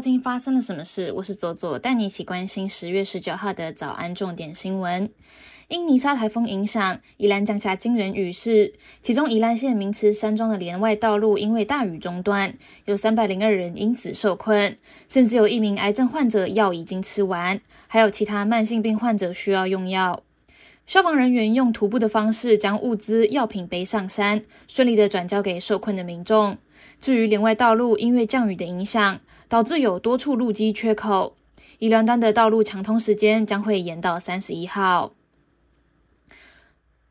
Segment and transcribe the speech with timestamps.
[0.00, 1.12] 收听发生了什么事？
[1.12, 5.10] 我是左左，带你一起关心十月十九号的早安重点新闻。
[5.68, 12.54] 因泥沙台风影响，宜兰降下惊人雨势，其中宜兰县名池山庄的连外道路因为大雨中断，
[12.86, 14.74] 有三百零二人因此受困，
[15.06, 20.22] 甚至有一名癌症患者药已经吃完，还有其他慢性病患者需要用药。
[20.86, 26.56] 消防人员用徒步的方式将物资药品背上山，顺利的转交给受困的民众。
[26.98, 31.36] 至于连外道路，因为降雨的影响，导致有多处路基缺口，
[31.80, 35.12] 宜兰端的道路抢通时间将会延到三十一号。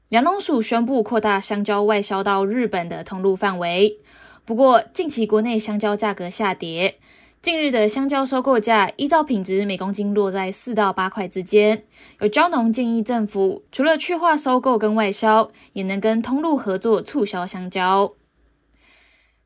[0.08, 3.98] 粮农署宣布扩大香蕉外销到日本的通路范围，
[4.46, 6.98] 不过近期国内香蕉价格下跌，
[7.42, 11.84] 近日的香蕉收购价依照品质每公斤落在四到八块之间。
[12.22, 18.14] 有蕉农建议政府除了去化收购跟外销，也能跟通路合作促销香蕉。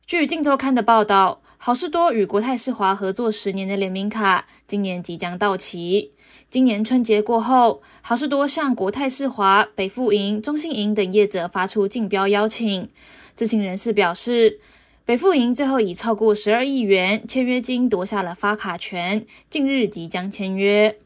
[0.05, 1.42] 据《镜周刊》的报道。
[1.65, 6.11] 好事多与国泰世华合作十年的联名卡，今年即将到期。
[6.49, 12.89] 今年春节过后，好事多向国泰世华、北富银、中信银等业者发出竞标邀请。
[13.33, 14.59] 知情人士表示，
[15.05, 20.97] 北富银最后以超过十二亿元签约金夺下了发卡权，近日即将签约。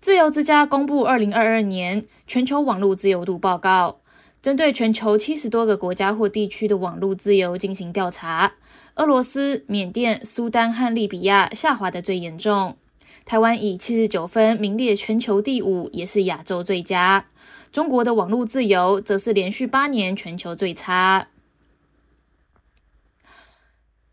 [0.00, 4.01] 自由之家公布二零二二年全球网络自由度报告。
[4.42, 8.54] 针对全球七十多个国家或地区的网络自由进行调查，
[8.96, 12.76] 俄罗斯、缅甸、苏丹和利比亚下滑的最严重。
[13.24, 17.26] 台湾以七十九分名列全球第五，也是亚洲最佳。
[17.70, 21.28] 中国的网络自由则是连续八年全球最差。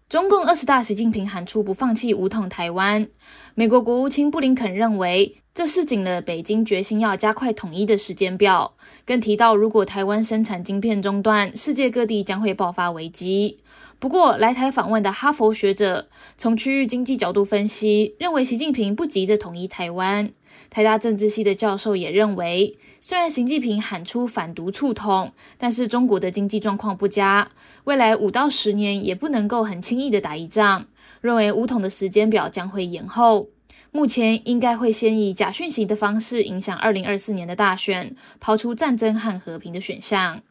[0.10, 3.08] 中共二十大，习近平喊出不放弃武统台湾。
[3.54, 8.74] 美国国务卿布林肯认为，这是紧了北京决心要加快统一的时间表。
[9.06, 13.60] 更提到，如果台湾生产晶片中断，世界各地将会爆发危机。
[14.00, 20.32] 不过，来台访问的哈佛学者从区域经济角度分析，认为习近平不急着统一台湾。
[20.70, 27.49] 台大政治系的教授也认为，虽然习近平喊出反独促统，但是中国的经济状况不佳，
[27.83, 30.86] 未来五到十年也不能够很轻易的打一仗。
[31.20, 33.49] 认为五统的时间表将会延后，
[33.92, 40.42] 目前应该会先以假讯息的方式影响二零二四年的大选，抛出战争和和平的选项。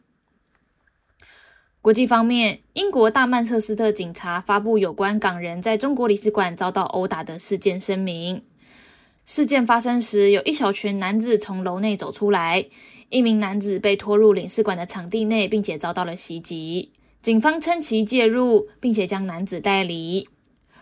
[1.81, 8.43] 国际方面，英国大曼彻斯特警察发布有关港人在中国领事馆遭到殴打的事件声明。
[9.25, 12.65] 事件发生时，有一小群男子从楼内走出来，
[13.07, 16.91] 一名男子被拖入领事馆的场地内，并且遭到了袭击。
[17.21, 20.27] 警方称其介入，并且将男子带离。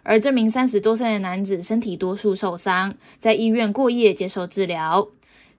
[0.02, 5.10] 而这名三十多岁的男子身体多数受伤，在医院过夜接受治疗。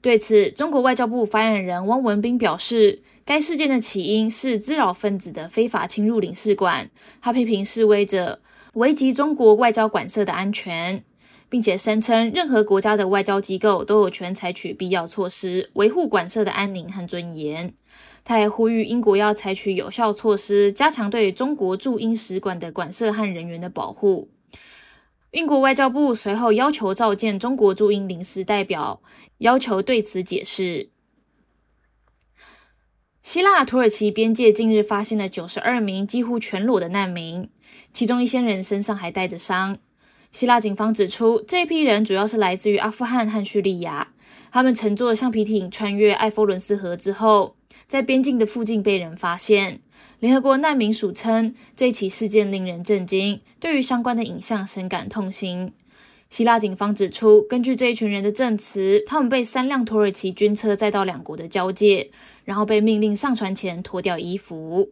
[0.00, 6.90] 对此，中国外交部发言人汪文斌表示，该事件的起因是滋扰分子的非法侵入领事馆。
[7.20, 8.40] 他批评示威者
[8.74, 11.02] 危及中国外交馆舍的安全。
[11.50, 17.72] 并且声称，任何国家的外交机构都有权采取必要措施，维护馆舍的安宁和尊严。
[18.22, 24.28] 他还呼吁英国要采取有效措施，加强对中国驻英使馆的馆舍和人员的保护。
[25.30, 29.02] 英国外交部随后要求召见中国驻英临时代表，
[29.38, 30.88] 要求对此解释。
[33.22, 37.50] 希腊土耳其边界近日发现了九十二名几乎全裸的难民，
[37.92, 39.76] 其中一些人身上还带着伤。
[40.30, 44.14] 希腊警方指出，这批人主要是来自于阿富汗和叙利亚。
[44.50, 47.56] 他们乘坐橡皮艇穿越埃弗伦斯河之后，
[47.86, 49.82] 在边境的附近被人发现。
[50.20, 55.72] 联合国难民署称，这起事件令人震惊，对于相关的影像深感痛心。
[56.28, 62.10] 希腊警方指出，根据这一群人的证词，他们被三辆土耳其军车载到两国的交界，
[62.44, 64.90] 然后被命令上船前脱掉衣服。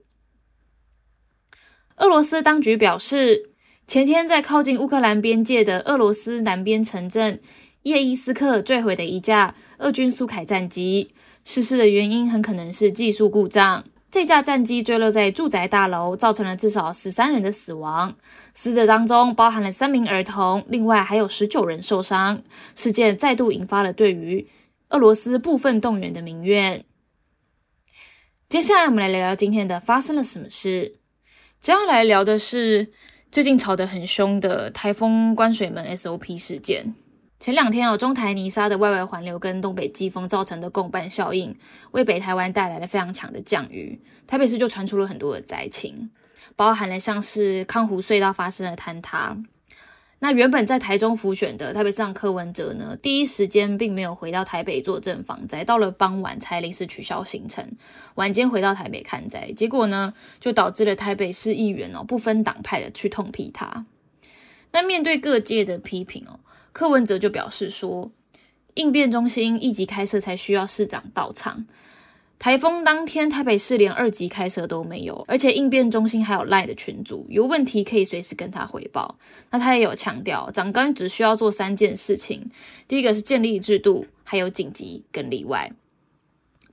[1.97, 3.51] 俄罗斯当局表示。
[3.89, 7.41] 前天，在靠近乌克兰边界的俄罗斯南边城镇
[7.83, 13.85] 叶伊斯克坠毁的一架俄军苏凯战机，失事的原因很可能是技术故障。
[14.17, 18.17] 这架战机坠落在住宅大楼，造成了至少十三人的死亡，
[18.55, 22.43] 死者当中包含了三名儿童，另外还有十九人受伤。
[22.75, 24.49] 事件再度引发了对于
[24.89, 26.87] 俄罗斯部分动员的民怨。
[28.49, 30.97] 接下来，我们来聊聊今天的发生了什么事。
[31.61, 32.91] 接下来聊的是。
[33.29, 36.95] 最近吵得很凶的台风关水门 SOP 事件，
[37.39, 41.55] 前两天哦，中台泥沙的外围环流跟东北季风造成的共伴效应，
[41.93, 46.11] 为北台湾带来了非常强的降雨，台北市就传出了很多的灾情，
[46.57, 49.37] 包含了像是康湖隧道发生了坍塌，
[50.19, 57.71] 那原本在台中辅选的台北市长柯文哲呢，第一时间并没有回到台北坐镇防灾，到了傍晚才临时取消行程，
[58.15, 59.53] 晚间回到台北看灾。
[59.53, 63.85] 结果呢，就导致了台北市议员哦不分党派的去痛批他。
[64.73, 66.41] 那面对各界的批评哦，
[66.77, 68.11] 柯文哲就表示说，
[68.75, 71.65] 应变中心一级开设才需要市长到场。
[72.39, 79.17] 台风当天，台北市连二级开设都没有，而且应变中心还有赖的群组，有问题可以随时跟他回报。
[79.51, 82.51] 那他也有强调，长官只需要做三件事情：
[82.87, 85.73] 第一个是建立制度，还有紧急跟例外。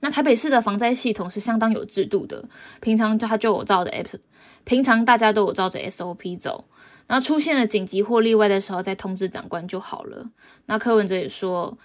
[0.00, 2.46] 那台北市的防灾系统是相当有制度的，
[2.82, 4.20] 平常他就有照着 S，
[4.64, 6.66] 平常大家都有照着 SOP 走。
[7.06, 10.30] 然后出现了紧急或例外的时候，再通知长官就好了。
[10.66, 11.76] 那柯文哲也说。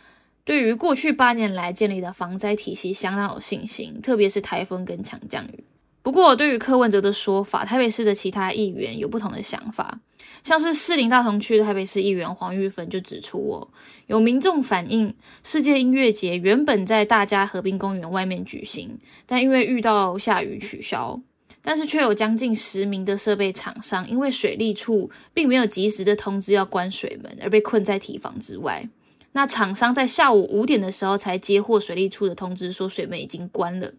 [0.45, 5.63] 对于过去八年来建立的防灾体系相当有信心，特别是台风跟强降雨。
[6.01, 9.99] 不过，对于柯文哲的说法，台北市的其他议员有不同的想法。
[10.41, 13.67] 像是士林大同区的台北市议员黄玉芬就指出，哦，
[14.07, 15.13] 有民众反映，
[15.43, 21.21] 世界音乐节原本在大家河滨公园外面举行，但因为遇到下雨取消。
[21.61, 28.87] 但是却有将近十名的设备厂商，因为水利处并没有及时的通知要关水门，而被困在体房之外。
[29.33, 33.93] 那厂商在下午五点的时候才接获水利处的通知，说水门已经关了。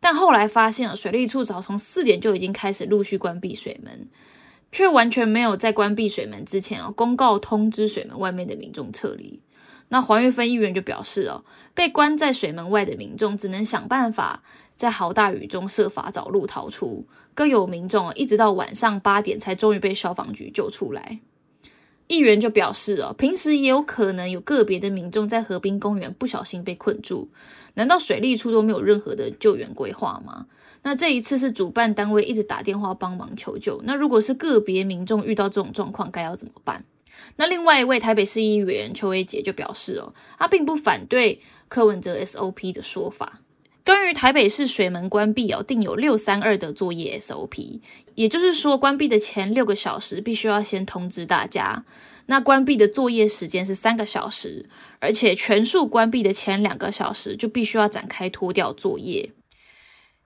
[0.00, 4.08] 但后来发现，水利处早从四点就已经开始陆续关闭水门，
[4.70, 9.40] 却完全没有在关闭水门之前哦公告通知水门外面的民众撤离。
[9.88, 14.42] 那黄玉芬议员就表示哦，被关在水门外的民众只能想办法
[14.78, 17.04] 在好大雨中设法找路逃出，
[17.34, 21.18] 更有民众一直到晚上八点才终于被消防局救出来。
[22.06, 27.28] 议员就表示哦，平时也有可能有个别的民众在河滨公园不小心被困住，
[27.74, 30.46] 难道水利处都没有任何的救援规划吗？
[30.82, 36.84] 那这一次是主办单位一直打电话帮忙求救，那如果是个别民众遇到这种状况，该要怎么办？
[37.34, 43.40] 那另外一位台北市议员邱威杰就表示哦，他并不反对柯文哲 SOP 的说法。
[43.88, 47.80] 关于台北市水门关闭哦，定有六三二的作业 SOP，
[48.16, 51.86] 也就是说，关闭的前六个小时必须要先通知大家。
[52.26, 54.68] 那关闭的作业时间是三个小时，
[54.98, 59.30] 而且全数关闭的前两个小时就必须要展开脱掉作业，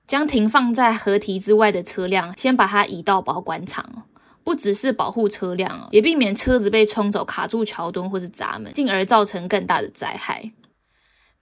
[0.08, 4.08] 将停放在河堤之外的车辆先把它移到保管场，
[4.42, 10.50] 不只是保护车辆也避免车子被冲走卡住桥墩或是闸门，进而造成更大的灾害。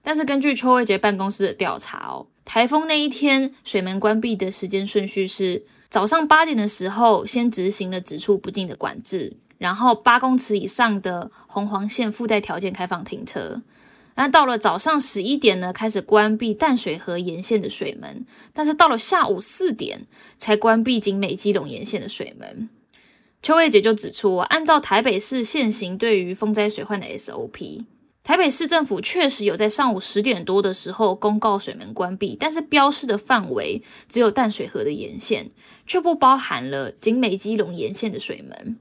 [0.02, 13.62] 但是根据邱伟杰办公室的调查哦，台风那一天水门关闭的时间顺序是早上八点的时候先执行了只出不进的管制，然后八公尺以上的红黄线附带条件开放停车。
[14.16, 20.06] 那到了早上十一点呢，开始关闭淡水河沿线的水门，但是到了下午四点
[20.36, 22.68] 才关闭景美基隆沿线的水门。
[23.42, 27.84] 邱伟杰就指出，按照台北市现行对于风灾水患的 SOP。
[28.30, 35.50] 台北市政府确实有在上午十点多的时候公告水门关闭，但是标示的范围只有淡水河的沿线，
[35.84, 38.78] 却不包含了景美基隆沿线的水门。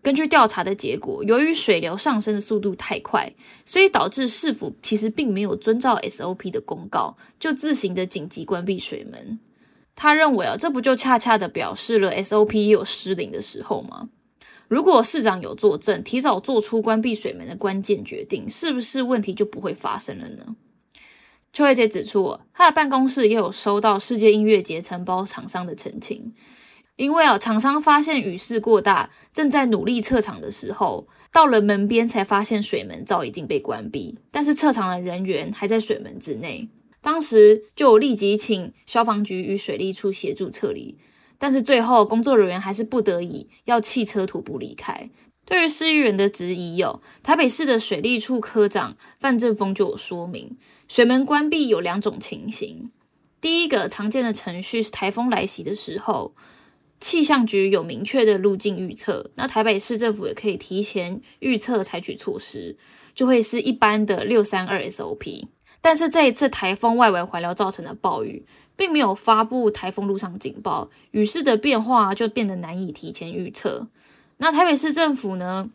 [0.00, 3.32] 根据调查的结果，由于水流上升的速度太快，
[3.64, 9.40] 所以导致市府其实并没有遵照 SOP 的公告，就自行的紧急关闭水门。
[9.96, 14.10] 他认为啊，这不就恰恰的表示了 SOP 也有失灵的时候吗？
[14.74, 20.56] 如果市长有作证，提早做出关闭水门的关键决定，是不是问题就不会发生了呢？
[21.52, 26.34] 邱慧杰指出，他的办公室也有收到世界音乐节承包厂商的澄清，
[26.96, 36.68] 因为啊，厂商发现雨势过大，正在努力撤场的时候，到了门边才发现水门早已经被关闭，但是撤场的人员还在水门之内，
[37.00, 40.98] 当时就立即请消防局与水利处协助撤离。
[41.38, 45.10] 但是最后，工作人员还是不得已要弃车徒步离开。
[45.44, 50.56] 对于市议员的质疑，有台北市的水利处科长范正峰就有说明，
[50.88, 52.90] 水门关闭有两种情形。
[53.42, 56.34] 第一个常见的程序是台风来袭的时候，
[56.98, 62.78] 气象局有明确的路径预测，那台北市政府也可以提前预测采取措施，
[63.14, 65.48] 就会是一般的六三二 SOP。
[65.82, 68.46] 但是这一次台风外围环流造成的暴雨。
[68.76, 73.86] 并没有发布台风路上警报，雨势的变化就变得难以提前预测。
[74.38, 75.70] 那台北市政府呢，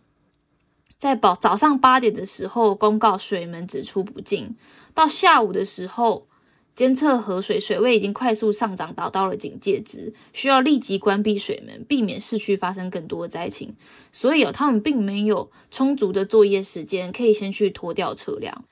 [0.97, 4.57] 在早早上八点的时候公告水门只出不进，
[4.93, 6.27] 到下午的时候
[6.75, 13.75] 监测河水水位已经快速上涨，达到了警戒值，需要立即关闭水门，避免市区发生更多的灾情。
[14.11, 18.65] 所以哦，他们并没有充足的作业时间，可以先去拖掉车辆。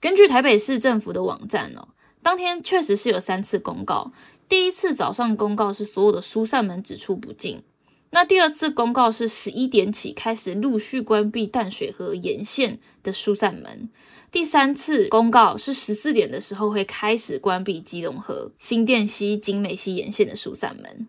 [0.00, 1.88] 根据台北市政府的网站哦。
[2.22, 4.12] 当天确实是有三次公告，
[4.48, 7.62] 第一次早上公告是所有的疏散门只出不进，
[8.10, 13.88] 那第二次公告是十一点起开始陆续关闭淡水河沿线的疏散门。
[14.30, 21.08] 第三次公告是十四点的时候会开始关闭基隆河、新店溪、景美溪沿线的疏散门。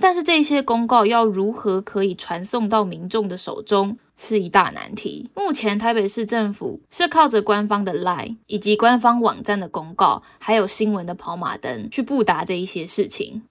[0.00, 5.30] 但是这些公告要如何可以传送到民众的手中，是一大难题。
[5.34, 13.44] 目前台北市政府是靠着官方的 LINE 以及官方网站的公告，还有新闻的跑马灯去布达这一些事情。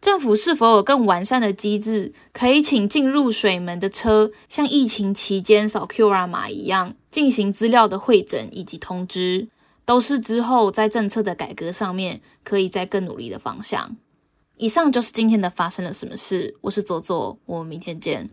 [0.00, 9.48] 政府是否有更完善的机制，可以请进入水门的车像疫情期间扫 QR 码一样进行资料的会诊以及通知，
[9.84, 13.96] 都是之后在政策的改革上面可以再更努力的方向。
[14.56, 18.30] 以上就是今天的发生了什么事，我是左左，我们明天见。